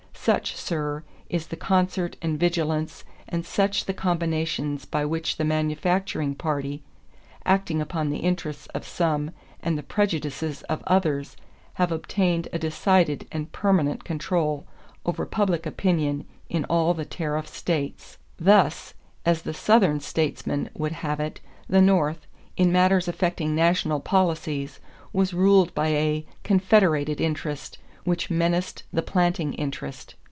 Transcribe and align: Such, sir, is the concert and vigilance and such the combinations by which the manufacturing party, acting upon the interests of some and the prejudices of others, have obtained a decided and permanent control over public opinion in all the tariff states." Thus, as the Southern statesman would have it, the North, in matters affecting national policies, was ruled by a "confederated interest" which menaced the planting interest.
Such, 0.23 0.55
sir, 0.55 1.01
is 1.31 1.47
the 1.47 1.55
concert 1.55 2.15
and 2.21 2.39
vigilance 2.39 3.03
and 3.27 3.43
such 3.43 3.85
the 3.85 3.93
combinations 3.95 4.85
by 4.85 5.03
which 5.03 5.37
the 5.37 5.43
manufacturing 5.43 6.35
party, 6.35 6.83
acting 7.43 7.81
upon 7.81 8.11
the 8.11 8.19
interests 8.19 8.67
of 8.67 8.85
some 8.87 9.31
and 9.63 9.79
the 9.79 9.81
prejudices 9.81 10.61
of 10.69 10.83
others, 10.85 11.35
have 11.73 11.91
obtained 11.91 12.49
a 12.53 12.59
decided 12.59 13.25
and 13.31 13.51
permanent 13.51 14.03
control 14.03 14.67
over 15.07 15.25
public 15.25 15.65
opinion 15.65 16.25
in 16.49 16.65
all 16.65 16.93
the 16.93 17.03
tariff 17.03 17.47
states." 17.47 18.19
Thus, 18.37 18.93
as 19.25 19.41
the 19.41 19.55
Southern 19.55 20.01
statesman 20.01 20.69
would 20.75 20.91
have 20.91 21.19
it, 21.19 21.39
the 21.67 21.81
North, 21.81 22.27
in 22.55 22.71
matters 22.71 23.07
affecting 23.07 23.55
national 23.55 24.01
policies, 24.01 24.79
was 25.13 25.33
ruled 25.33 25.73
by 25.73 25.87
a 25.87 26.27
"confederated 26.43 27.19
interest" 27.19 27.79
which 28.03 28.31
menaced 28.31 28.81
the 28.91 29.03
planting 29.03 29.53
interest. 29.53 30.15